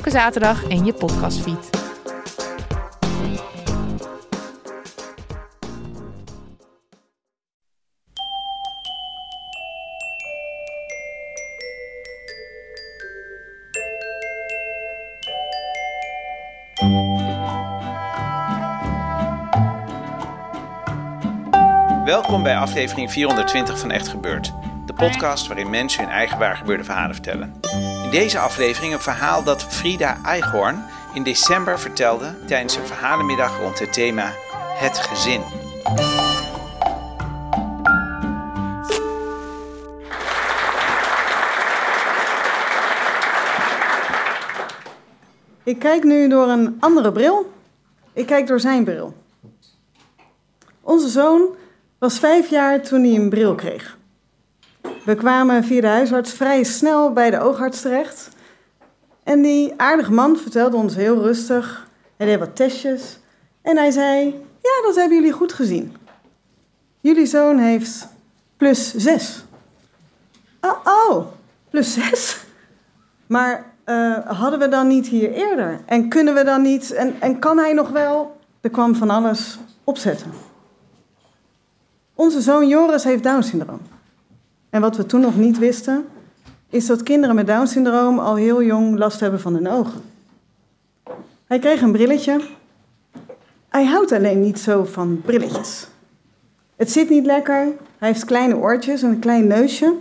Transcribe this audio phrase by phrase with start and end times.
[0.00, 1.70] Elke zaterdag in je podcastfeed.
[22.04, 24.52] Welkom bij aflevering 420 van Echt Gebeurd.
[24.86, 27.60] De podcast waarin mensen hun eigen waargebeurde verhalen vertellen.
[28.10, 33.78] In deze aflevering een verhaal dat Frida Eichhorn in december vertelde tijdens een verhalenmiddag rond
[33.78, 34.32] het thema
[34.74, 35.42] Het Gezin.
[45.64, 47.52] Ik kijk nu door een andere bril.
[48.12, 49.14] Ik kijk door zijn bril.
[50.80, 51.56] Onze zoon
[51.98, 53.98] was vijf jaar toen hij een bril kreeg.
[55.04, 58.28] We kwamen via de huisarts vrij snel bij de oogarts terecht.
[59.22, 61.88] En die aardige man vertelde ons heel rustig.
[62.16, 63.18] Hij deed wat testjes.
[63.62, 64.24] En hij zei:
[64.62, 65.96] Ja, dat hebben jullie goed gezien.
[67.00, 68.08] Jullie zoon heeft
[68.56, 69.44] plus zes.
[70.60, 71.26] Oh, oh
[71.70, 72.44] plus zes?
[73.26, 75.80] Maar eh, hadden we dan niet hier eerder?
[75.86, 76.92] En kunnen we dan niet?
[76.92, 78.38] En, en kan hij nog wel?
[78.60, 80.32] Er kwam van alles opzetten.
[82.14, 83.80] Onze zoon Joris heeft Down-syndroom.
[84.70, 86.06] En wat we toen nog niet wisten,
[86.68, 90.00] is dat kinderen met Down-syndroom al heel jong last hebben van hun ogen.
[91.46, 92.40] Hij kreeg een brilletje.
[93.68, 95.86] Hij houdt alleen niet zo van brilletjes.
[96.76, 97.66] Het zit niet lekker,
[97.98, 99.94] hij heeft kleine oortjes en een klein neusje.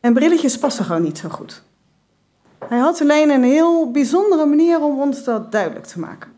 [0.00, 1.62] En brilletjes passen gewoon niet zo goed.
[2.68, 6.32] Hij had alleen een heel bijzondere manier om ons dat duidelijk te maken.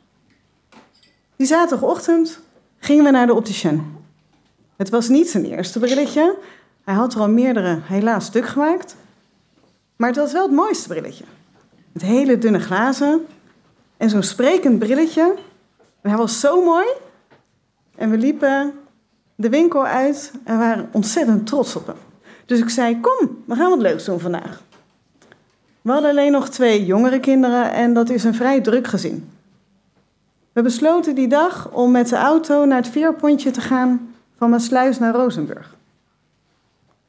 [1.37, 2.41] Die zaterdagochtend
[2.79, 3.95] gingen we naar de opticien.
[4.77, 6.37] Het was niet zijn eerste brilletje.
[6.87, 8.97] Hij had er al meerdere helaas stuk gemaakt.
[9.97, 11.25] Maar het was wel het mooiste brilletje.
[11.93, 13.27] Met hele dunne glazen
[13.97, 15.35] en zo'n sprekend brilletje.
[16.01, 16.87] En hij was zo mooi.
[17.97, 18.73] En we liepen
[19.35, 21.97] de winkel uit en waren ontzettend trots op hem.
[22.45, 24.63] Dus ik zei, kom, we gaan wat leuks doen vandaag.
[25.83, 29.31] We hadden alleen nog twee jongere kinderen en dat is een vrij druk gezin.
[30.53, 34.99] We besloten die dag om met de auto naar het veerpontje te gaan van Maasluis
[34.99, 35.75] naar Rozenburg.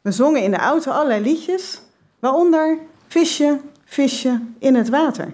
[0.07, 1.81] We zongen in de auto allerlei liedjes,
[2.19, 5.33] waaronder Visje, visje in het water.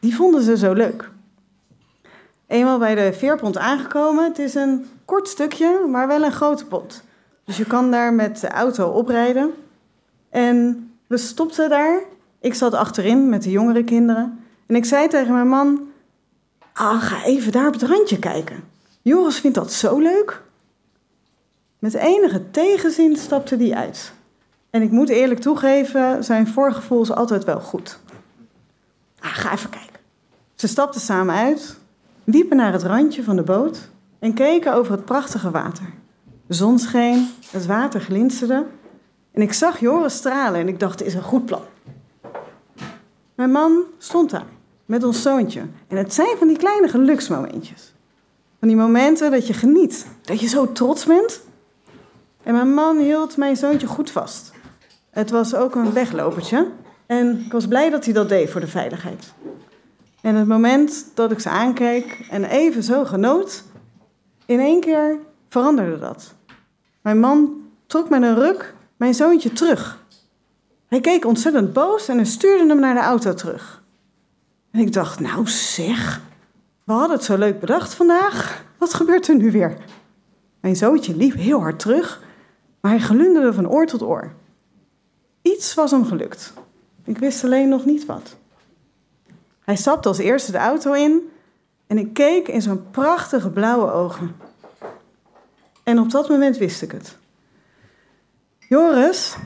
[0.00, 1.10] Die vonden ze zo leuk.
[2.46, 7.04] Eenmaal bij de veerpont aangekomen, het is een kort stukje, maar wel een grote pont.
[7.44, 9.52] Dus je kan daar met de auto oprijden.
[10.30, 12.00] En we stopten daar.
[12.40, 14.44] Ik zat achterin met de jongere kinderen.
[14.66, 15.88] En ik zei tegen mijn man,
[16.72, 18.64] ah, ga even daar op het randje kijken.
[19.02, 20.42] Joris vindt dat zo leuk.
[21.82, 24.12] Met enige tegenzin stapte die uit.
[24.70, 27.98] En ik moet eerlijk toegeven, zijn voorgevoel is altijd wel goed.
[29.18, 30.00] Ah, ga even kijken.
[30.54, 31.78] Ze stapten samen uit,
[32.24, 33.88] liepen naar het randje van de boot
[34.18, 35.84] en keken over het prachtige water.
[36.46, 38.66] De zon scheen, het water glinsterde
[39.32, 41.62] en ik zag Joris stralen en ik dacht, dit is een goed plan.
[43.34, 44.46] Mijn man stond daar
[44.86, 47.94] met ons zoontje en het zijn van die kleine geluksmomentjes.
[48.58, 51.50] Van die momenten dat je geniet, dat je zo trots bent
[52.42, 54.52] en mijn man hield mijn zoontje goed vast.
[55.10, 56.68] Het was ook een weglopertje.
[57.06, 59.32] En ik was blij dat hij dat deed voor de veiligheid.
[60.20, 63.64] En het moment dat ik ze aankeek en even zo genoot,
[64.46, 66.34] in één keer veranderde dat.
[67.00, 69.98] Mijn man trok met een ruk mijn zoontje terug.
[70.86, 73.82] Hij keek ontzettend boos en hij stuurde hem naar de auto terug.
[74.70, 76.20] En ik dacht, nou zeg,
[76.84, 78.64] we hadden het zo leuk bedacht vandaag.
[78.78, 79.76] Wat gebeurt er nu weer?
[80.60, 82.22] Mijn zoontje liep heel hard terug,
[82.82, 84.32] maar hij glunderde van oor tot oor.
[85.42, 86.52] Iets was hem gelukt.
[87.04, 88.36] Ik wist alleen nog niet wat.
[89.64, 91.30] Hij stapte als eerste de auto in
[91.86, 94.36] en ik keek in zijn prachtige blauwe ogen.
[95.82, 97.16] En op dat moment wist ik het.
[98.58, 99.36] Joris,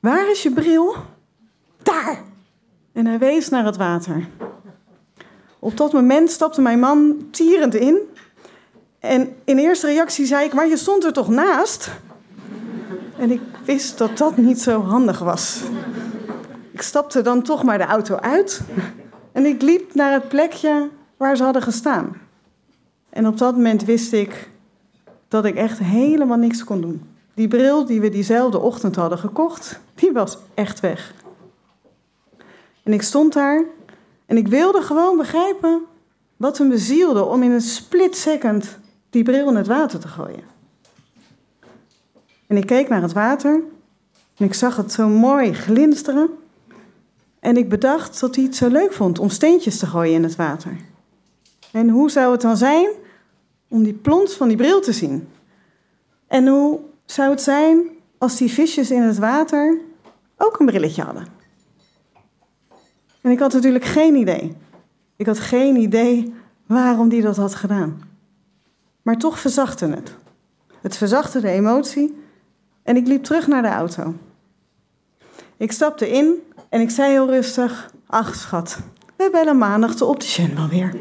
[0.00, 0.94] waar is je bril?
[1.82, 2.22] Daar!
[2.92, 4.28] En hij wees naar het water.
[5.58, 7.98] Op dat moment stapte mijn man tierend in.
[8.98, 11.90] En in eerste reactie zei ik, maar je stond er toch naast?
[13.20, 15.62] En ik wist dat dat niet zo handig was.
[16.72, 18.60] Ik stapte dan toch maar de auto uit.
[19.32, 22.16] En ik liep naar het plekje waar ze hadden gestaan.
[23.10, 24.50] En op dat moment wist ik
[25.28, 27.02] dat ik echt helemaal niks kon doen.
[27.34, 31.14] Die bril die we diezelfde ochtend hadden gekocht, die was echt weg.
[32.82, 33.64] En ik stond daar
[34.26, 35.80] en ik wilde gewoon begrijpen
[36.36, 38.78] wat me bezielde om in een split second
[39.10, 40.59] die bril in het water te gooien.
[42.50, 43.62] En ik keek naar het water
[44.36, 46.28] en ik zag het zo mooi glinsteren.
[47.40, 50.36] En ik bedacht dat hij het zo leuk vond om steentjes te gooien in het
[50.36, 50.76] water.
[51.72, 52.88] En hoe zou het dan zijn
[53.68, 55.28] om die plons van die bril te zien?
[56.26, 57.88] En hoe zou het zijn
[58.18, 59.78] als die visjes in het water
[60.36, 61.26] ook een brilletje hadden?
[63.20, 64.56] En ik had natuurlijk geen idee.
[65.16, 66.34] Ik had geen idee
[66.66, 68.00] waarom die dat had gedaan.
[69.02, 70.14] Maar toch verzachtte het.
[70.80, 72.19] Het verzachtte de emotie
[72.90, 74.14] en ik liep terug naar de auto.
[75.56, 76.34] Ik stapte in
[76.68, 78.78] en ik zei heel rustig: Ach, schat,
[79.16, 80.96] we bellen maandag de opticien wel weer.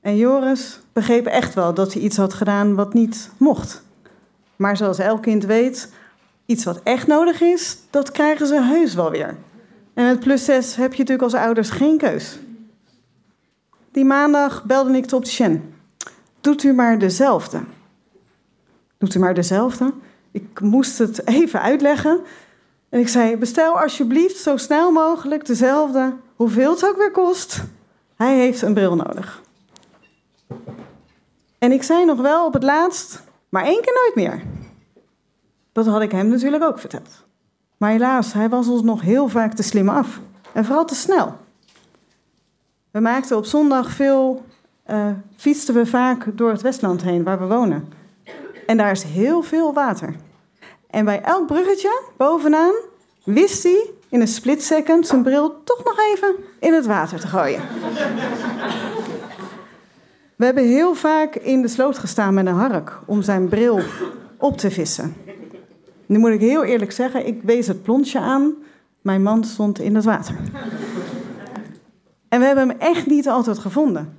[0.00, 3.82] En Joris begreep echt wel dat hij iets had gedaan wat niet mocht.
[4.56, 5.92] Maar zoals elk kind weet,
[6.46, 9.36] iets wat echt nodig is, dat krijgen ze heus wel weer.
[9.94, 12.38] En met plus 6 heb je natuurlijk als ouders geen keus.
[13.92, 15.74] Die maandag belde ik de opticien.
[16.40, 17.60] Doet u maar dezelfde.
[18.98, 19.92] Doet u maar dezelfde?
[20.36, 22.20] Ik moest het even uitleggen.
[22.88, 27.62] En ik zei: Bestel alsjeblieft zo snel mogelijk dezelfde, hoeveel het ook weer kost.
[28.16, 29.42] Hij heeft een bril nodig.
[31.58, 34.42] En ik zei nog wel op het laatst: Maar één keer nooit meer.
[35.72, 37.24] Dat had ik hem natuurlijk ook verteld.
[37.76, 40.20] Maar helaas, hij was ons nog heel vaak te slim af.
[40.52, 41.36] En vooral te snel.
[42.90, 44.44] We maakten op zondag veel,
[44.90, 45.06] uh,
[45.36, 47.92] fietsten we vaak door het Westland heen, waar we wonen.
[48.66, 50.14] En daar is heel veel water.
[50.90, 52.74] En bij elk bruggetje bovenaan
[53.24, 57.26] wist hij in een split second zijn bril toch nog even in het water te
[57.26, 57.60] gooien.
[60.36, 63.80] We hebben heel vaak in de sloot gestaan met een hark om zijn bril
[64.38, 65.14] op te vissen.
[66.06, 68.54] Nu moet ik heel eerlijk zeggen, ik wees het plonsje aan.
[69.02, 70.34] Mijn man stond in het water.
[72.28, 74.18] En we hebben hem echt niet altijd gevonden.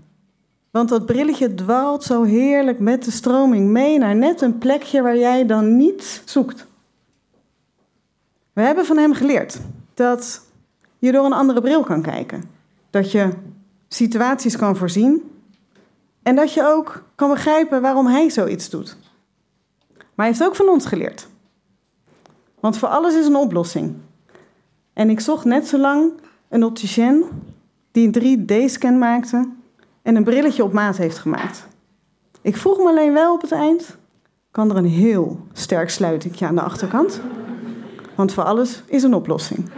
[0.72, 5.18] Want dat brilletje dwaalt zo heerlijk met de stroming mee naar net een plekje waar
[5.18, 6.68] jij dan niet zoekt.
[8.54, 9.60] We hebben van hem geleerd
[9.94, 10.42] dat
[11.00, 12.44] je door een andere bril kan kijken.
[12.90, 13.30] Dat je
[13.88, 15.32] situaties kan voorzien.
[16.24, 18.98] En dat je ook kan begrijpen waarom hij zoiets doet.
[19.98, 21.28] Maar hij heeft ook van ons geleerd.
[22.60, 23.96] Want voor alles is een oplossing.
[24.94, 26.12] En ik zocht net zo lang
[26.50, 27.24] een opticien
[27.92, 29.50] die een 3D-scan maakte
[30.08, 31.68] en een brilletje op maat heeft gemaakt.
[32.42, 33.98] Ik vroeg me alleen wel op het eind,
[34.52, 37.22] kan er een heel sterk sluitingje aan de achterkant?
[38.16, 39.70] Want voor alles is een oplossing.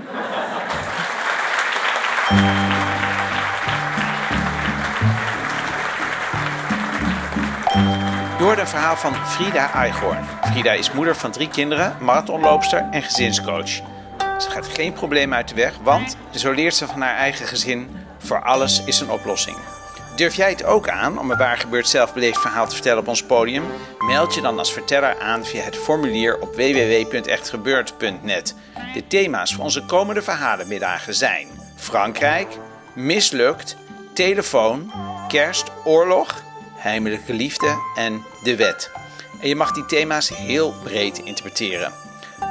[8.40, 10.24] Hoorde een verhaal van Frida Eichhorn.
[10.42, 13.70] Frida is moeder van drie kinderen, marathonloopster en gezinscoach.
[14.38, 17.88] Ze gaat geen probleem uit de weg, want zo leert ze van haar eigen gezin:
[18.18, 19.58] voor alles is een oplossing.
[20.20, 23.24] Durf jij het ook aan om een waar gebeurd zelfbeleefd verhaal te vertellen op ons
[23.24, 23.64] podium?
[24.00, 28.56] Meld je dan als verteller aan via het formulier op www.echtgebeurd.net.
[28.94, 32.48] De thema's voor onze komende verhalenmiddagen zijn Frankrijk,
[32.94, 33.76] mislukt,
[34.14, 34.92] telefoon,
[35.28, 36.44] kerst, oorlog,
[36.76, 38.92] heimelijke liefde en de wet.
[39.42, 41.94] En je mag die thema's heel breed interpreteren.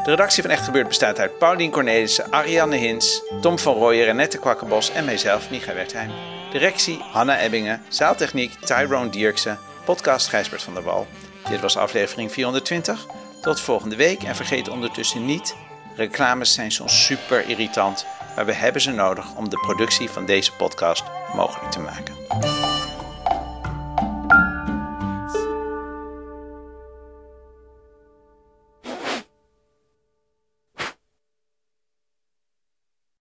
[0.05, 4.39] De redactie van Echt Gebeurd bestaat uit Paulien Cornelissen, Ariane Hins, Tom van Rooyen, Renette
[4.39, 6.38] Kwakkenbos en mijzelf, Micha Wertheim.
[6.51, 11.07] Directie Hanna Ebbingen, zaaltechniek Tyrone Dierksen, podcast Gijsbert van der Wal.
[11.49, 13.07] Dit was aflevering 420.
[13.41, 15.57] Tot volgende week en vergeet ondertussen niet,
[15.97, 20.53] reclames zijn soms super irritant, maar we hebben ze nodig om de productie van deze
[20.53, 22.78] podcast mogelijk te maken.